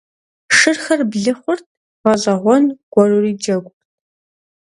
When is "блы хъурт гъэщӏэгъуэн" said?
1.11-2.63